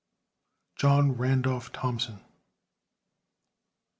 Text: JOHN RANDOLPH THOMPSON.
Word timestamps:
JOHN 0.77 1.11
RANDOLPH 1.11 1.71
THOMPSON. 1.73 2.25